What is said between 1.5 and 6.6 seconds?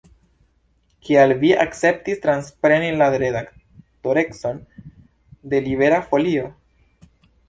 akceptis transpreni la redaktorecon de Libera Folio?